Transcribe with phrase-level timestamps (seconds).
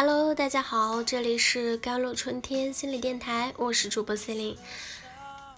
[0.00, 4.58] Hello，大家好，这里是甘露春天心理电台，我是主播 c e l i n e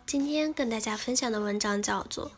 [0.06, 2.28] 今天跟大家分享的文章叫做《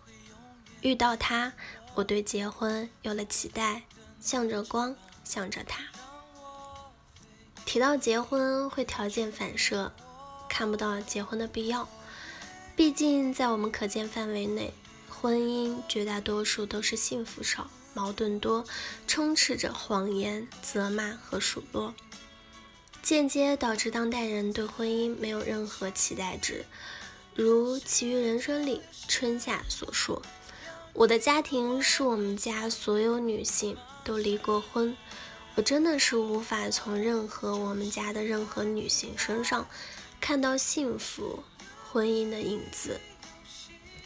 [0.81, 1.53] 遇到他，
[1.95, 3.83] 我对结婚有了期待，
[4.21, 5.81] 向着光，向着他》。
[7.65, 9.93] 提到结婚，会条件反射，
[10.49, 11.89] 看不到结婚的必要。
[12.75, 14.75] 毕竟在我们可见范围内，
[15.09, 17.71] 婚姻绝大多数都是幸福少。
[17.95, 18.65] 矛盾多，
[19.07, 21.95] 充斥着谎言、责骂和数落，
[23.03, 26.65] 间接导致当代人对婚姻没有任何期待值。
[27.35, 30.23] 如《其余人生》里春夏所说
[30.93, 34.97] ：“我的家庭是我们家所有女性都离过婚，
[35.55, 39.67] 我真的是无法从任何我们家的任何女性身上
[40.21, 41.43] 看到幸福
[41.91, 43.01] 婚姻的影子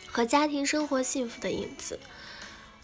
[0.06, 1.98] 和家庭生活幸福的影子。”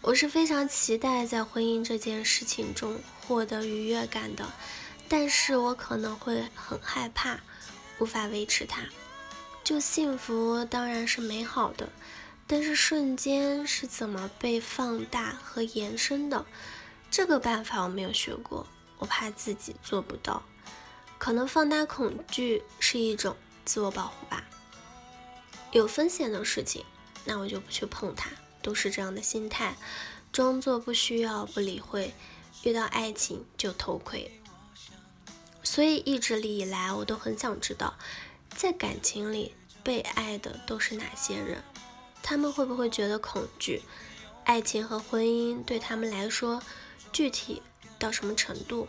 [0.03, 4.51] 我是非常期待在婚姻这件事情中获得愉悦感的，
[5.07, 7.39] 但是我可能会很害怕，
[7.99, 8.81] 无法维持它。
[9.63, 11.87] 就幸福当然是美好的，
[12.45, 16.45] 但是瞬间是怎么被放大和延伸的？
[17.09, 20.43] 这个办法我没有学过，我怕自己做不到。
[21.17, 24.43] 可能放大恐惧是一种自我保护吧。
[25.71, 26.83] 有风险的事情，
[27.23, 28.29] 那我就不去碰它。
[28.63, 29.77] 都是这样的心态，
[30.31, 32.13] 装作不需要、不理会，
[32.63, 34.31] 遇到爱情就偷窥。
[35.61, 37.93] 所以一直以来，我都很想知道，
[38.55, 39.53] 在感情里
[39.83, 41.63] 被爱的都是哪些人？
[42.23, 43.83] 他们会不会觉得恐惧？
[44.45, 46.61] 爱情和婚姻对他们来说，
[47.11, 47.61] 具体
[47.99, 48.87] 到什么程度？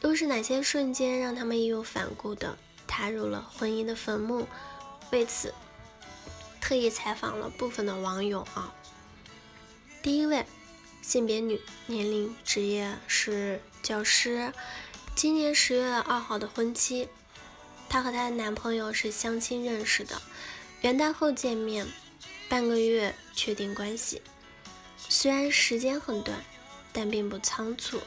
[0.00, 4.48] 又是哪些瞬间让他们义无反顾地踏入了婚姻的坟墓？
[5.10, 5.54] 为此，
[6.60, 8.74] 特意采访了部分的网友啊。
[10.02, 10.44] 第一位，
[11.00, 14.52] 性别女，年龄职业是教师，
[15.14, 17.08] 今年十月二号的婚期。
[17.88, 20.20] 她和她的男朋友是相亲认识的，
[20.80, 21.86] 元旦后见面，
[22.48, 24.20] 半个月确定关系。
[25.08, 26.44] 虽然时间很短，
[26.92, 28.00] 但并不仓促。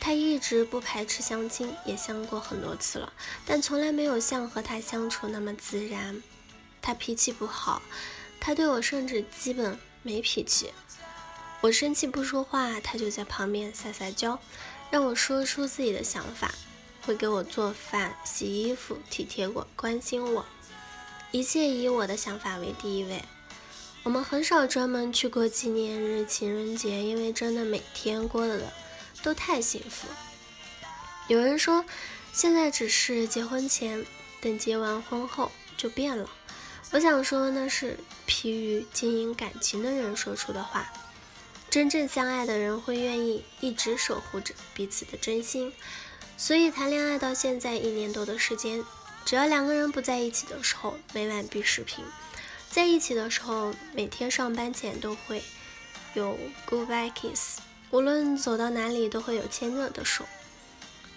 [0.00, 3.12] 她一直不排斥相亲，也相过很多次了，
[3.46, 6.20] 但从来没有像和他相处那么自然。
[6.82, 7.80] 他脾气不好，
[8.40, 10.72] 他对我甚至基本没脾气。
[11.62, 14.40] 我生气不说话，他就在旁边撒撒娇，
[14.90, 16.54] 让我说出自己的想法，
[17.02, 20.46] 会给我做饭、洗衣服，体贴我、关心我，
[21.32, 23.22] 一切以我的想法为第一位。
[24.02, 28.72] 我们很少专门去过纪念日、情人节，因为真的每天过得
[29.22, 30.08] 都太幸福。
[31.28, 31.84] 有人说，
[32.32, 34.06] 现在只是结婚前，
[34.40, 36.26] 等结完婚后就变了。
[36.92, 40.90] 我想说，那是疲于经营感情的人说出的话。
[41.70, 45.72] 真正相爱的人会愿意一直守护着彼此的真心，
[46.36, 48.84] 所以谈恋爱到现在一年多的时间，
[49.24, 52.04] 只要两个人不在一起的时候，每晚必视频；
[52.68, 55.44] 在一起的时候，每天上班前都会
[56.14, 56.36] 有
[56.68, 57.60] goodbye kiss，
[57.92, 60.24] 无论走到哪里都会有牵着的手。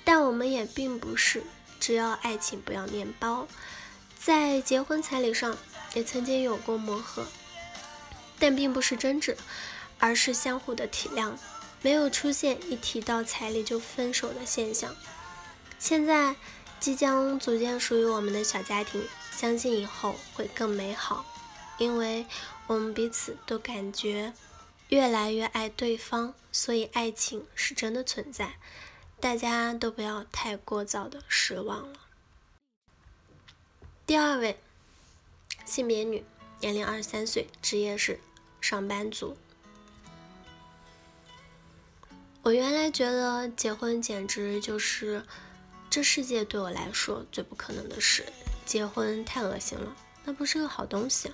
[0.03, 1.41] 但我们也并不是
[1.79, 3.47] 只要爱情不要面包，
[4.19, 5.57] 在结婚彩礼上
[5.95, 7.25] 也曾经有过磨合，
[8.37, 9.35] 但并不是争执。
[10.03, 11.31] 而是相互的体谅，
[11.81, 14.93] 没有出现一提到彩礼就分手的现象。
[15.79, 16.35] 现在
[16.77, 21.25] 即将组建属于我们的小家庭，相信以后会更美好，
[21.77, 22.25] 因为
[22.67, 24.33] 我们彼此都感觉
[24.89, 28.55] 越来越爱对方，所以爱情是真的存在。
[29.21, 31.99] 大家都不要太过早的失望了。
[34.05, 34.59] 第二位，
[35.63, 36.25] 性别女，
[36.59, 38.19] 年龄二十三岁，职业是
[38.59, 39.37] 上班族。
[42.43, 45.23] 我原来觉得结婚简直就是
[45.89, 48.25] 这世界对我来说最不可能的事，
[48.65, 49.95] 结婚太恶心了，
[50.25, 51.31] 那不是个好东西。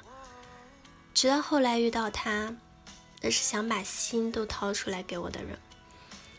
[1.16, 2.56] 直到后来遇到他，
[3.22, 5.58] 那是想把心都掏出来给我的人，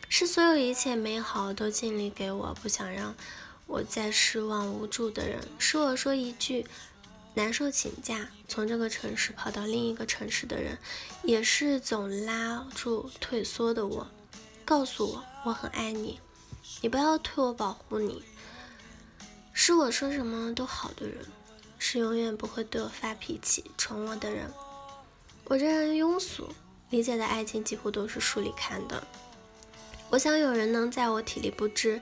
[0.09, 3.17] 是所有一切美好都尽力给我，不想让
[3.67, 6.65] 我再失望无助的人，是我说一句
[7.35, 10.79] 难受请假从这个城市跑到另一个城市的人，
[11.25, 14.07] 也是总拉住退缩的我。
[14.65, 16.21] 告诉我我很爱你，
[16.81, 18.23] 你不要推我保护你，
[19.53, 21.27] 是我说什么都好的人，
[21.79, 24.49] 是永远不会对我发脾气宠我的人。
[25.47, 26.49] 我这人庸俗，
[26.91, 29.03] 理解的爱情几乎都是书里看的。
[30.09, 32.01] 我想有人能在我体力不支、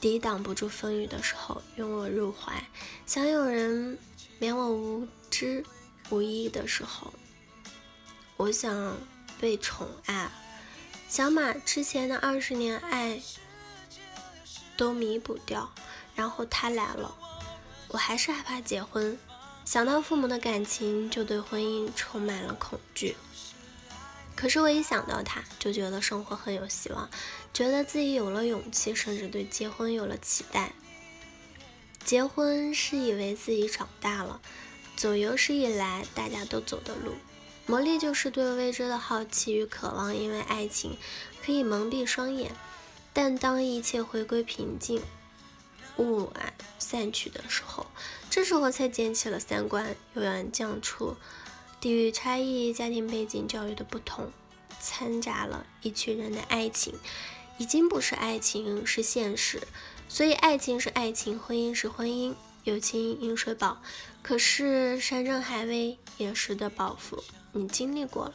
[0.00, 2.68] 抵挡不住风雨的时候拥我入怀，
[3.06, 3.96] 想有人
[4.38, 5.64] 免我无知
[6.10, 7.12] 无义的时候，
[8.36, 8.96] 我想
[9.38, 10.28] 被宠爱。
[11.10, 13.20] 想把之前的二十年爱
[14.76, 15.74] 都弥补掉，
[16.14, 17.12] 然后他来了，
[17.88, 19.18] 我还是害怕结婚，
[19.64, 23.16] 想到父母的感情，就对婚姻充满了恐惧。
[24.36, 27.10] 可是我一想到他，就觉得生活很有希望，
[27.52, 30.72] 觉得自己有了勇气，甚至对结婚有了期待。
[32.04, 34.40] 结婚是以为自己长大了，
[34.94, 37.16] 走有史以来大家都走的路。
[37.70, 40.98] 魔力就是对未知的好奇与渴望，因为爱情
[41.40, 42.50] 可以蒙蔽双眼，
[43.12, 45.00] 但当一切回归平静，
[45.96, 46.50] 雾霭
[46.80, 47.86] 散去的时候，
[48.28, 51.16] 这时候才捡起了三观，有人讲出。
[51.80, 54.32] 地域差异、家庭背景、教育的不同，
[54.80, 56.94] 掺杂了一群人的爱情，
[57.56, 59.62] 已经不是爱情，是现实。
[60.08, 62.34] 所以，爱情是爱情，婚姻是婚姻，
[62.64, 63.80] 友情饮水饱。
[64.22, 67.22] 可是，山珍海味也食得饱腹，
[67.52, 68.34] 你经历过了，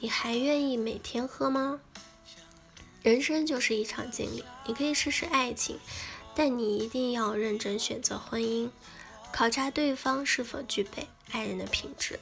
[0.00, 1.80] 你还愿意每天喝吗？
[3.02, 5.78] 人生就是一场经历，你可以试试爱情，
[6.34, 8.70] 但你一定要认真选择婚姻，
[9.32, 12.20] 考察对方是否具备爱人的品质。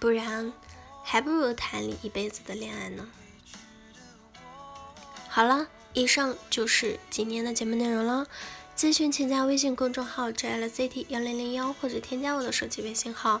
[0.00, 0.52] 不然，
[1.04, 3.08] 还不如谈你一辈子的恋爱呢。
[5.28, 8.26] 好了，以上就是今天的节目内容了。
[8.76, 13.40] 咨询请加微信公众号 “jlct 幺零零幺”或者添加我的手机微信号